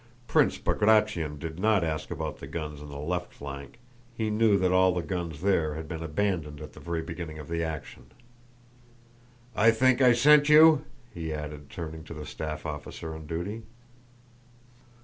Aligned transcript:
(Prince 0.27 0.57
Bagratión 0.57 1.37
did 1.37 1.59
not 1.59 1.83
ask 1.83 2.09
about 2.09 2.37
the 2.39 2.47
guns 2.47 2.81
on 2.81 2.89
the 2.89 2.97
left 2.97 3.31
flank; 3.35 3.77
he 4.17 4.31
knew 4.31 4.57
that 4.57 4.71
all 4.71 4.91
the 4.95 5.03
guns 5.03 5.41
there 5.43 5.75
had 5.75 5.87
been 5.87 6.01
abandoned 6.01 6.59
at 6.59 6.73
the 6.73 6.79
very 6.79 7.03
beginning 7.03 7.37
of 7.37 7.47
the 7.47 7.63
action.) 7.63 8.11
"I 9.55 9.69
think 9.69 10.01
I 10.01 10.13
sent 10.13 10.49
you?" 10.49 10.85
he 11.13 11.31
added, 11.31 11.69
turning 11.69 12.03
to 12.05 12.15
the 12.15 12.25
staff 12.25 12.65
officer 12.65 13.13
on 13.13 13.27
duty. 13.27 13.61